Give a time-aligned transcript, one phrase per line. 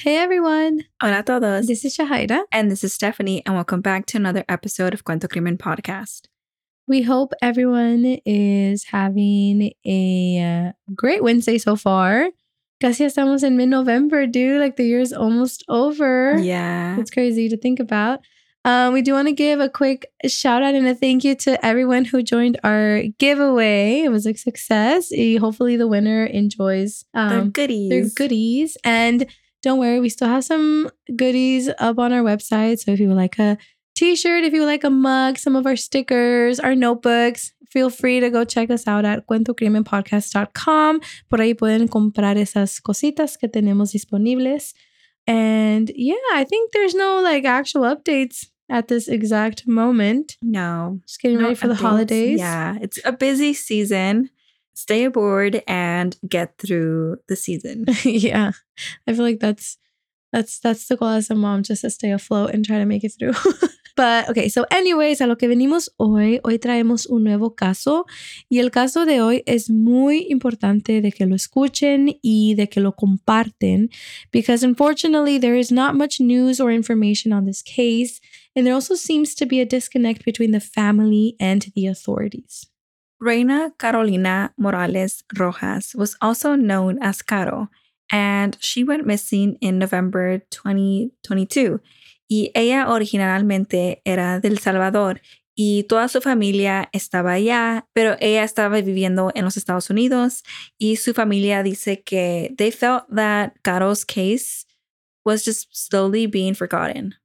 [0.00, 0.84] Hey everyone.
[1.02, 1.66] Hola a todos.
[1.66, 2.44] This is Jahaira.
[2.52, 6.28] And this is Stephanie, and welcome back to another episode of Cuento Crimen Podcast.
[6.86, 12.28] We hope everyone is having a uh, great Wednesday so far.
[12.80, 14.60] Casi estamos in mid November, dude.
[14.60, 16.38] Like the year's almost over.
[16.38, 16.96] Yeah.
[17.00, 18.20] It's crazy to think about.
[18.64, 21.66] Um, we do want to give a quick shout out and a thank you to
[21.66, 24.02] everyone who joined our giveaway.
[24.02, 25.10] It was a success.
[25.40, 27.90] Hopefully, the winner enjoys um, their goodies.
[27.90, 28.76] Their goodies.
[28.84, 29.26] And
[29.62, 32.78] don't worry, we still have some goodies up on our website.
[32.78, 33.58] So if you would like a
[33.94, 37.90] t shirt, if you would like a mug, some of our stickers, our notebooks, feel
[37.90, 41.00] free to go check us out at cuentocrimenpodcast.com.
[41.28, 44.74] Por ahí pueden comprar esas cositas que tenemos disponibles.
[45.26, 50.36] And yeah, I think there's no like actual updates at this exact moment.
[50.40, 51.00] No.
[51.06, 51.68] Just getting no ready for updates.
[51.68, 52.38] the holidays.
[52.38, 54.30] Yeah, it's a busy season.
[54.78, 57.84] Stay aboard and get through the season.
[58.04, 58.52] yeah.
[59.06, 59.76] I feel like that's
[60.32, 63.02] that's that's the goal as a mom, just to stay afloat and try to make
[63.02, 63.34] it through.
[63.98, 68.06] But, okay, so anyways, a lo que venimos hoy, hoy traemos un nuevo caso
[68.48, 72.80] y el caso de hoy es muy importante de que lo escuchen y de que
[72.80, 73.90] lo comparten
[74.30, 78.20] because unfortunately there is not much news or information on this case
[78.54, 82.68] and there also seems to be a disconnect between the family and the authorities.
[83.20, 87.68] Reina Carolina Morales Rojas was also known as Caro
[88.10, 91.80] and she went missing in November 2022
[92.28, 95.20] y ella originalmente era del Salvador
[95.60, 100.44] y toda su familia estaba allá, pero ella estaba viviendo en los Estados Unidos
[100.78, 104.64] y su familia dice que they felt that Caro's case
[105.24, 107.16] was just slowly being forgotten.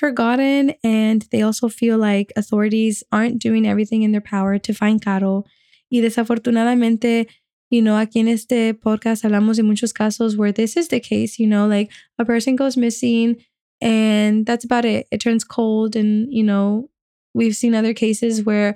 [0.00, 5.04] Forgotten, and they also feel like authorities aren't doing everything in their power to find
[5.04, 5.44] Caro.
[5.92, 7.26] Y desafortunadamente,
[7.68, 11.38] you know, aquí en este podcast hablamos de muchos casos where this is the case,
[11.38, 13.44] you know, like a person goes missing
[13.82, 15.06] and that's about it.
[15.10, 15.94] It turns cold.
[15.94, 16.88] And, you know,
[17.34, 18.74] we've seen other cases where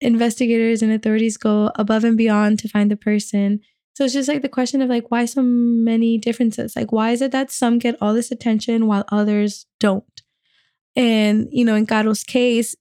[0.00, 3.60] investigators and authorities go above and beyond to find the person.
[3.92, 6.74] So it's just like the question of like, why so many differences?
[6.74, 10.22] Like, why is it that some get all this attention while others don't?
[10.98, 12.76] And, you know, in Caro's case,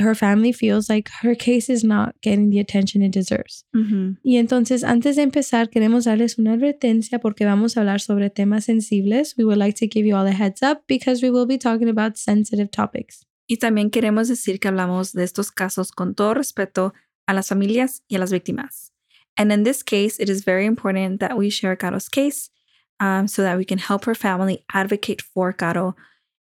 [0.00, 3.64] her family feels like her case is not getting the attention it deserves.
[3.76, 4.14] Mm-hmm.
[4.24, 8.64] Y entonces, antes de empezar, queremos darles una advertencia porque vamos a hablar sobre temas
[8.64, 9.36] sensibles.
[9.36, 11.88] We would like to give you all a heads up because we will be talking
[11.88, 13.24] about sensitive topics.
[13.46, 16.92] Y también queremos decir que hablamos de estos casos con todo respeto
[17.26, 18.90] a las familias y a las víctimas.
[19.36, 22.50] And in this case, it is very important that we share Caro's case
[22.98, 25.94] um, so that we can help her family advocate for Caro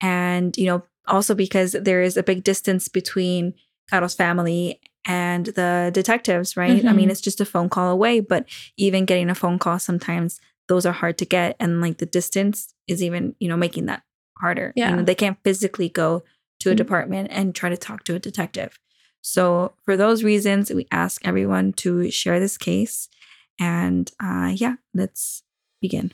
[0.01, 3.55] and, you know, also because there is a big distance between
[3.91, 6.79] Caro's family and the detectives, right?
[6.79, 6.89] Mm-hmm.
[6.89, 7.11] I mean, mm-hmm.
[7.11, 10.93] it's just a phone call away, but even getting a phone call sometimes those are
[10.93, 14.03] hard to get and like the distance is even, you know, making that
[14.39, 14.73] harder.
[14.77, 14.91] Yeah.
[14.91, 16.23] You know, they can't physically go
[16.61, 16.77] to a mm-hmm.
[16.77, 18.79] department and try to talk to a detective.
[19.21, 23.09] So for those reasons, we ask everyone to share this case.
[23.59, 25.43] And uh, yeah, let's
[25.81, 26.13] begin.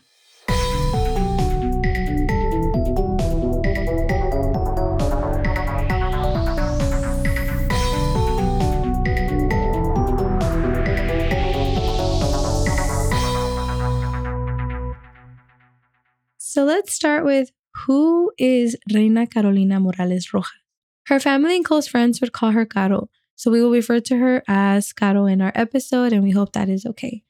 [16.57, 17.51] So let's start with
[17.85, 20.57] who is Reina Carolina Morales Rojas?
[21.05, 24.41] Her family and close friends would call her Caro, so we will refer to her
[24.47, 27.23] as Caro in our episode, and we hope that is okay.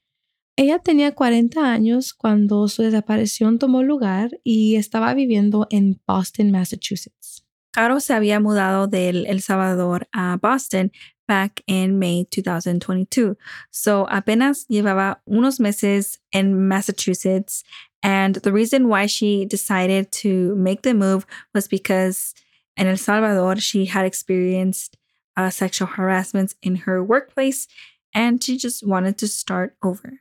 [0.56, 7.44] Ella tenía 40 años cuando su desaparición tomó lugar y estaba viviendo en Boston, Massachusetts.
[7.70, 10.90] Caro se había mudado del El Salvador a Boston
[11.28, 13.36] back in May 2022.
[13.70, 17.64] So apenas llevaba unos meses en Massachusetts
[18.02, 22.34] and the reason why she decided to make the move was because
[22.76, 24.96] in El Salvador, she had experienced
[25.36, 27.66] uh, sexual harassment in her workplace
[28.14, 30.20] and she just wanted to start over.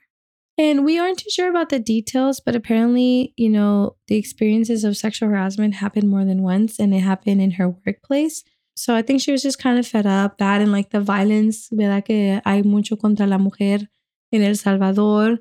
[0.58, 4.98] And we aren't too sure about the details, but apparently, you know, the experiences of
[4.98, 8.44] sexual harassment happened more than once and it happened in her workplace.
[8.76, 11.70] So I think she was just kind of fed up, that and like the violence,
[11.72, 12.06] ¿verdad?
[12.06, 13.88] Que hay mucho contra la mujer
[14.32, 15.40] en El Salvador.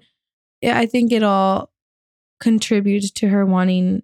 [0.62, 1.71] I think it all
[2.41, 4.03] contribute to her wanting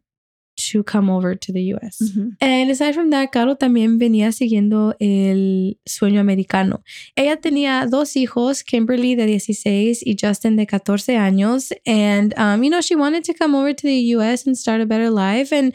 [0.56, 2.00] to come over to the US.
[2.40, 6.82] And aside from that, Caro también venía siguiendo el sueño americano.
[7.16, 11.72] Ella tenía dos hijos, Kimberly de 16 y Justin de 14 años.
[11.86, 14.86] And, um, you know, she wanted to come over to the US and start a
[14.86, 15.74] better life and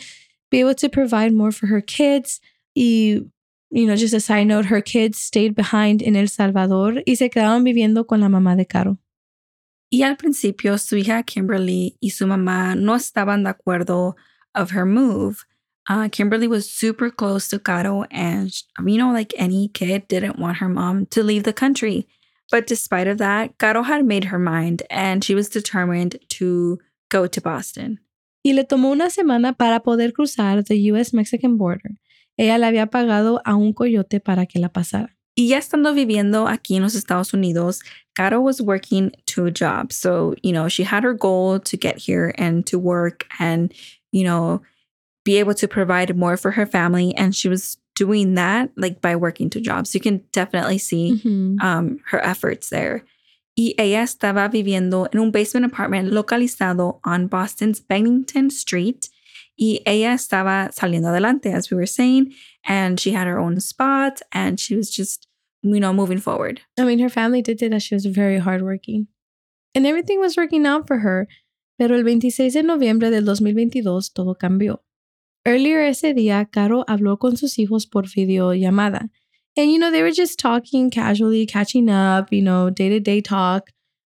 [0.52, 2.40] be able to provide more for her kids.
[2.76, 3.20] Y,
[3.72, 7.30] you know, just a side note, her kids stayed behind in El Salvador y se
[7.30, 8.98] quedaron viviendo con la mamá de Caro.
[9.90, 14.16] Y al principio, su hija Kimberly y su mamá no estaban de acuerdo
[14.54, 15.46] of her move.
[15.90, 18.52] Uh, Kimberly was super close to Caro, and
[18.86, 22.06] you know, like any kid, didn't want her mom to leave the country.
[22.52, 26.80] But despite of that, Caro had made her mind, and she was determined to
[27.10, 28.00] go to Boston.
[28.44, 31.92] Y le tomó una semana para poder cruzar the U.S.-Mexican border.
[32.38, 35.17] Ella le había pagado a un coyote para que la pasara.
[35.38, 37.82] Y ya estando viviendo aquí en los Estados Unidos,
[38.16, 39.96] Caro was working two jobs.
[39.96, 43.72] So, you know, she had her goal to get here and to work and,
[44.12, 44.62] you know,
[45.24, 47.14] be able to provide more for her family.
[47.16, 49.94] And she was doing that like by working two jobs.
[49.94, 51.62] You can definitely see Mhm.
[51.62, 53.04] um, her efforts there.
[53.56, 59.10] Y ella estaba viviendo en un basement apartment localizado on Boston's Bennington Street.
[59.60, 62.34] Y ella estaba saliendo adelante, as we were saying,
[62.68, 65.28] and she had her own spot and she was just,
[65.64, 66.62] you know, moving forward.
[66.78, 69.08] I mean, her family did say that she was very hardworking.
[69.74, 71.28] And everything was working out for her.
[71.80, 74.80] Pero el 26 de noviembre del 2022 todo cambió.
[75.46, 79.10] Earlier ese día, Caro habló con sus hijos por videollamada.
[79.56, 83.22] And, you know, they were just talking casually, catching up, you know, day to day
[83.22, 83.70] talk.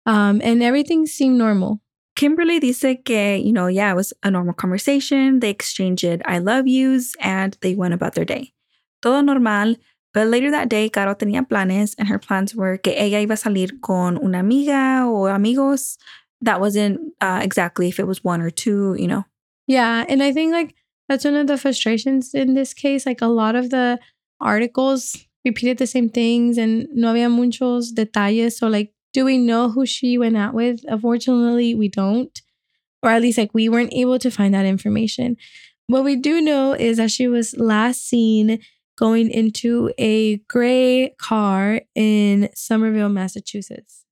[0.06, 1.82] Um, and everything seemed normal.
[2.16, 5.40] Kimberly dice que, you know, yeah, it was a normal conversation.
[5.40, 8.54] They exchanged I love yous and they went about their day.
[9.02, 9.76] Todo normal.
[10.14, 13.38] But later that day, Caro tenía planes and her plans were que ella iba a
[13.38, 15.98] salir con una amiga o amigos.
[16.42, 19.26] That wasn't uh, exactly if it was one or two, you know.
[19.66, 20.76] Yeah, and I think like
[21.10, 23.06] that's one of the frustrations in this case.
[23.08, 24.00] Like a lot of the
[24.40, 28.58] articles repeated the same things and no había muchos detalles.
[28.58, 30.82] So like, do we know who she went out with?
[30.88, 32.42] Unfortunately, we don't.
[33.02, 35.38] Or at least like we weren't able to find that information.
[35.88, 38.60] What we do know is that she was last seen
[38.98, 44.03] going into a gray car in Somerville, Massachusetts.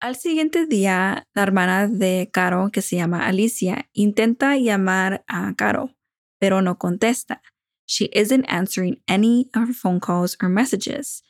[0.00, 5.90] Al siguiente día, la hermana de Caro, que se llama Alicia, intenta llamar a Caro,
[6.38, 7.40] pero no contesta.
[7.86, 11.22] She isn't answering any of her phone calls or messages.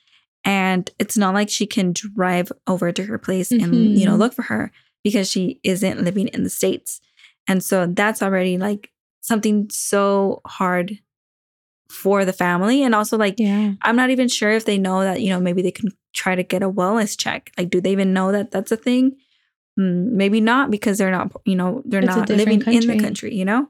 [0.44, 4.18] And it's not like she can drive over to her place and, you know, Mhm.
[4.18, 4.72] look for her
[5.04, 7.00] because she isn't living in the States.
[7.48, 8.90] And so that's already like
[9.20, 10.98] something so hard
[11.88, 12.82] for the family.
[12.82, 13.74] And also, like, Yeah.
[13.82, 16.42] I'm not even sure if they know that, you know, maybe they can try to
[16.42, 17.52] get a wellness check.
[17.56, 19.16] Like, do they even know that that's a thing?
[19.78, 22.94] Mm, maybe not because they're not, you know, they're It's not living different in the
[22.94, 23.04] country.
[23.04, 23.68] country, you know?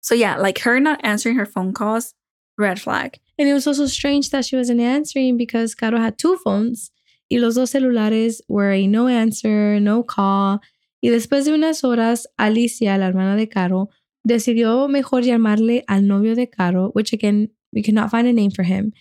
[0.00, 2.14] So, yeah, like her not answering her phone calls,
[2.58, 3.18] red flag.
[3.38, 6.90] And it was also strange that she wasn't answering because Caro had two phones
[7.30, 10.60] y los dos celulares were a no answer, no call.
[11.02, 13.90] Y después de unas horas, Alicia, la hermana de Caro,
[14.26, 18.64] decidió mejor llamarle al novio de Caro, which again, we cannot find a name for
[18.64, 18.92] him.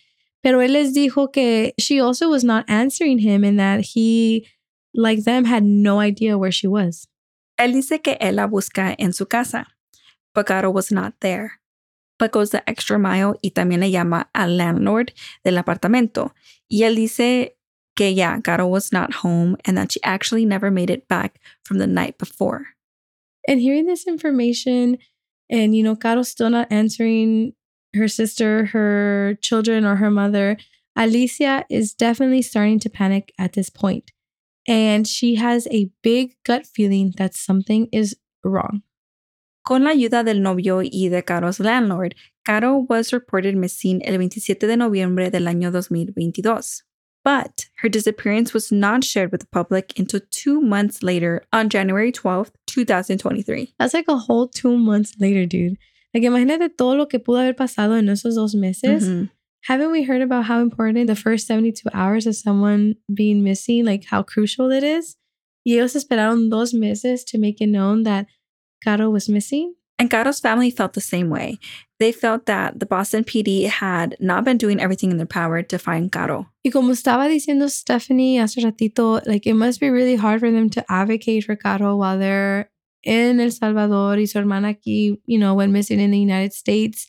[0.45, 4.45] Pero él les dijo que she also was not answering him and that he,
[4.94, 7.07] like them, had no idea where she was.
[7.59, 9.65] Él dice que él la busca en su casa,
[10.36, 11.53] but Caro was not there.
[12.19, 15.13] But goes the extra mile y también le llama al landlord
[15.44, 16.36] del apartamento.
[16.69, 17.56] Y él dice
[17.95, 21.80] que yeah, Caro was not home and that she actually never made it back from
[21.80, 22.68] the night before.
[23.47, 25.00] And hearing this information,
[25.50, 27.53] and you know, Caro still not answering
[27.95, 30.57] her sister, her children, or her mother,
[30.95, 34.11] Alicia is definitely starting to panic at this point.
[34.68, 38.81] And she has a big gut feeling that something is wrong.
[39.66, 44.68] Con la ayuda del novio y de Caro's landlord, Caro was reported missing el 27
[44.68, 46.83] de noviembre del año 2022.
[47.23, 52.11] But her disappearance was not shared with the public until two months later on January
[52.11, 53.73] 12th, 2023.
[53.80, 55.78] That's like a whole two months later, dude.
[56.16, 59.04] Like, imagínate todo lo que pudo haber pasado en esos dos meses.
[59.04, 59.30] Mhm.
[59.68, 64.06] Haven't we heard about how important the first 72 hours of someone being missing, like
[64.06, 65.18] how crucial it is?
[65.66, 68.28] Y ellos esperaron dos meses to make it known that
[68.81, 69.74] Caro was missing.
[70.00, 71.57] And Caro's family felt the same way.
[72.00, 75.78] They felt that the Boston PD had not been doing everything in their power to
[75.78, 76.48] find Caro.
[76.64, 80.69] Y como estaba diciendo Stephanie hace ratito, like it must be really hard for them
[80.69, 82.69] to advocate for Caro while they're
[83.06, 87.07] in El Salvador y su hermana aquí, you know, went missing in the United States.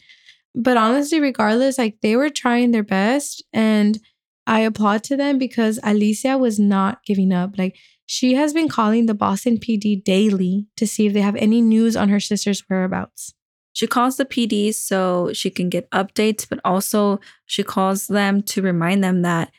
[0.55, 3.99] But honestly, regardless, like they were trying their best and
[4.47, 7.59] I applaud to them because Alicia was not giving up.
[7.59, 7.77] Like
[8.07, 11.97] she has been calling the Boston PD daily to see if they have any news
[11.97, 13.35] on her sister's whereabouts.
[13.73, 18.63] She calls the PD so she can get updates, but also she calls them to
[18.63, 19.51] remind them that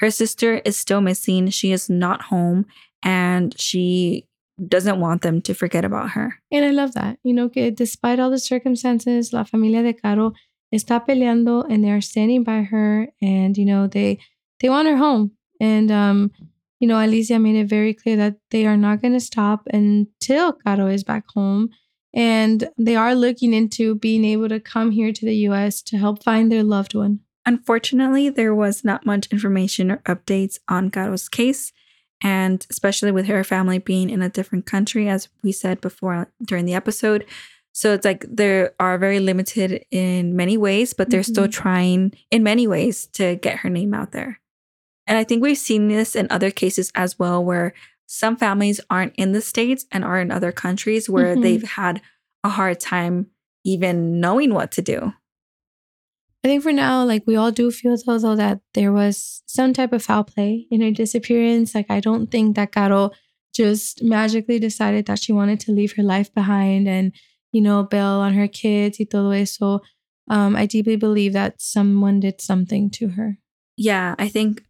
[0.00, 1.48] her sister is still missing.
[1.48, 2.66] She is not home
[3.02, 4.26] and she
[4.68, 6.40] doesn't want them to forget about her.
[6.50, 7.18] And I love that.
[7.24, 10.32] You know, que despite all the circumstances, la familia de Caro
[10.74, 14.18] está peleando and they're standing by her and, you know, they
[14.60, 15.32] they want her home.
[15.60, 16.30] And um,
[16.80, 20.52] you know, Alicia made it very clear that they are not going to stop until
[20.52, 21.70] Caro is back home.
[22.14, 26.22] And they are looking into being able to come here to the US to help
[26.22, 27.20] find their loved one.
[27.46, 31.72] Unfortunately, there was not much information or updates on Caro's case,
[32.22, 36.64] and especially with her family being in a different country, as we said before during
[36.64, 37.26] the episode.
[37.72, 41.32] So it's like they are very limited in many ways, but they're mm-hmm.
[41.32, 44.40] still trying in many ways to get her name out there.
[45.06, 47.74] And I think we've seen this in other cases as well, where
[48.06, 51.42] some families aren't in the States and are in other countries where mm-hmm.
[51.42, 52.00] they've had
[52.44, 53.28] a hard time
[53.64, 55.14] even knowing what to do.
[56.44, 59.72] I think for now, like we all do feel though, though that there was some
[59.72, 61.74] type of foul play in her disappearance.
[61.74, 63.12] Like I don't think that Caro
[63.54, 67.12] just magically decided that she wanted to leave her life behind and,
[67.52, 69.80] you know, bail on her kids y todo eso.
[70.28, 73.38] Um, I deeply believe that someone did something to her.
[73.76, 74.64] Yeah, I think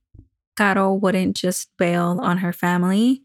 [0.57, 3.23] Caro wouldn't just bail on her family.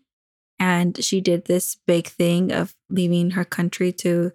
[0.59, 4.31] And she did this big thing of leaving her country to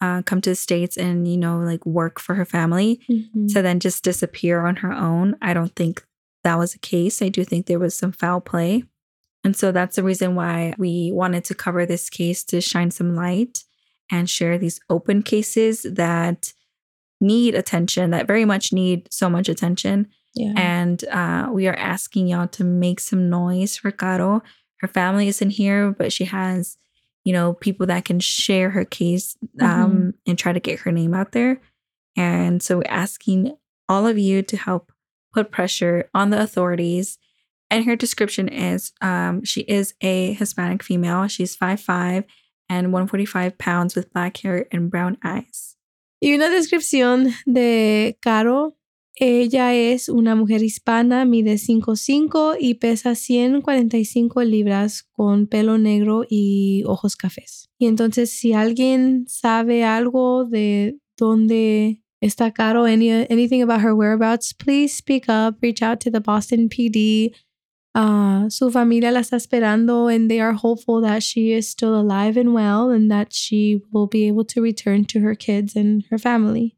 [0.00, 3.46] uh, come to the States and, you know, like work for her family mm-hmm.
[3.48, 5.36] to then just disappear on her own.
[5.40, 6.04] I don't think
[6.44, 7.22] that was the case.
[7.22, 8.84] I do think there was some foul play.
[9.42, 13.14] And so that's the reason why we wanted to cover this case to shine some
[13.14, 13.64] light
[14.10, 16.52] and share these open cases that
[17.20, 20.08] need attention, that very much need so much attention.
[20.34, 20.52] Yeah.
[20.56, 24.42] And uh, we are asking y'all to make some noise for Caro.
[24.80, 26.76] Her family isn't here, but she has
[27.26, 30.10] you know, people that can share her case um, mm-hmm.
[30.28, 31.60] and try to get her name out there.
[32.16, 33.56] And so we're asking
[33.88, 34.92] all of you to help
[35.34, 37.18] put pressure on the authorities.
[37.68, 41.26] And her description is um, she is a Hispanic female.
[41.26, 42.22] She's 5'5
[42.68, 45.74] and 145 pounds with black hair and brown eyes.
[46.22, 48.75] Y una descripción de Caro
[49.18, 56.82] Ella es una mujer hispana, mide 5'5 y pesa 145 libras con pelo negro y
[56.86, 57.70] ojos cafés.
[57.78, 64.52] Y entonces si alguien sabe algo de dónde está Caro, any, anything about her whereabouts,
[64.52, 67.32] please speak up, reach out to the Boston PD.
[67.94, 72.36] Uh, su familia la está esperando and they are hopeful that she is still alive
[72.36, 76.18] and well and that she will be able to return to her kids and her
[76.18, 76.76] family.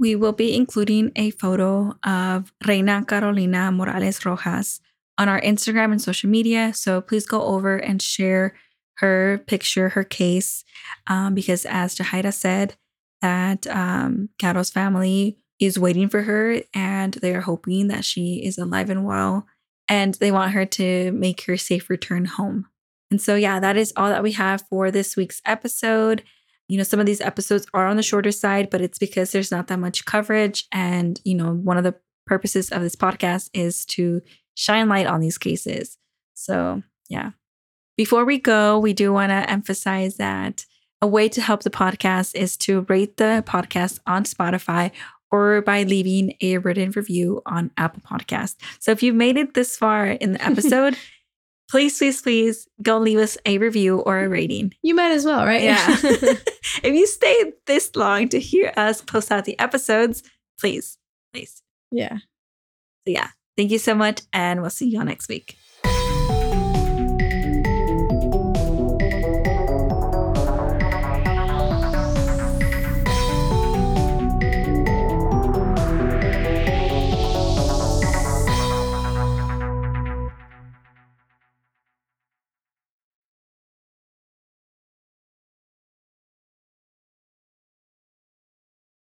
[0.00, 4.80] We will be including a photo of Reina Carolina Morales Rojas
[5.18, 6.72] on our Instagram and social media.
[6.72, 8.54] So please go over and share
[8.96, 10.64] her picture, her case,
[11.06, 12.76] um, because as Jahaira said,
[13.20, 18.56] that um, Caro's family is waiting for her and they are hoping that she is
[18.56, 19.46] alive and well
[19.86, 22.66] and they want her to make her safe return home.
[23.10, 26.22] And so, yeah, that is all that we have for this week's episode
[26.70, 29.50] you know, some of these episodes are on the shorter side, but it's because there's
[29.50, 30.68] not that much coverage.
[30.70, 31.96] And, you know, one of the
[32.26, 34.22] purposes of this podcast is to
[34.54, 35.98] shine light on these cases.
[36.34, 37.30] So, yeah.
[37.96, 40.64] Before we go, we do want to emphasize that
[41.02, 44.92] a way to help the podcast is to rate the podcast on Spotify
[45.32, 48.56] or by leaving a written review on Apple Podcast.
[48.78, 50.96] So if you've made it this far in the episode,
[51.70, 54.74] please, please, please go leave us a review or a rating.
[54.82, 55.62] You might as well, right?
[55.62, 55.86] Yeah.
[56.02, 60.22] if you stayed this long to hear us post out the episodes,
[60.58, 60.98] please,
[61.32, 61.62] please.
[61.90, 62.18] Yeah.
[63.06, 63.28] So, yeah.
[63.56, 64.22] Thank you so much.
[64.32, 65.56] And we'll see you all next week.